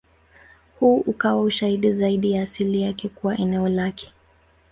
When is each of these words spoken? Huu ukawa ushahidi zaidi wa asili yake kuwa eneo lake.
Huu 0.79 0.97
ukawa 0.97 1.41
ushahidi 1.41 1.93
zaidi 1.93 2.33
wa 2.35 2.41
asili 2.41 2.81
yake 2.81 3.09
kuwa 3.09 3.37
eneo 3.37 3.69
lake. 3.69 4.13